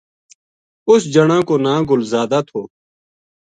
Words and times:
اس 0.91 1.01
جنا 1.13 1.37
کو 1.47 1.55
ناں 1.63 1.79
گل 1.89 2.01
زادا 2.11 2.39
تھو 2.47 2.61